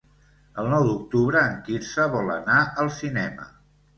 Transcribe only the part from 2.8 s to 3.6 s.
al cinema.